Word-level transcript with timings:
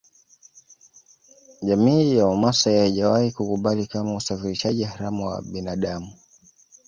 Jamii 1.61 2.17
ya 2.17 2.25
Wamasai 2.25 2.77
haijawahi 2.77 3.31
kukubali 3.31 3.87
kamwe 3.87 4.15
usafirishaji 4.17 4.83
haramu 4.83 5.25
wa 5.27 5.41
binadamu 5.41 6.13